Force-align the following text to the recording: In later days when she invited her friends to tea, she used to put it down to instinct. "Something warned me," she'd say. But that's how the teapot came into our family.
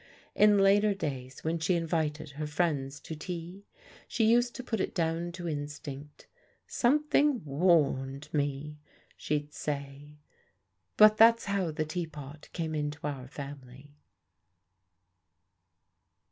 In 0.33 0.57
later 0.57 0.95
days 0.95 1.43
when 1.43 1.59
she 1.59 1.75
invited 1.75 2.31
her 2.31 2.47
friends 2.47 2.99
to 3.01 3.15
tea, 3.15 3.65
she 4.07 4.25
used 4.25 4.55
to 4.55 4.63
put 4.63 4.79
it 4.79 4.95
down 4.95 5.31
to 5.33 5.47
instinct. 5.47 6.25
"Something 6.65 7.45
warned 7.45 8.27
me," 8.33 8.79
she'd 9.15 9.53
say. 9.53 10.17
But 10.97 11.17
that's 11.17 11.45
how 11.45 11.69
the 11.69 11.85
teapot 11.85 12.49
came 12.51 12.73
into 12.73 13.05
our 13.05 13.27
family. 13.27 13.91